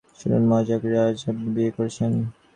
শুনুন 0.19 0.43
মহামতি 0.49 0.67
জাকারিয়া, 0.69 1.03
আজ 1.07 1.17
আপনি 1.29 1.47
বিয়ে 1.55 1.71
করেছেন। 1.77 2.11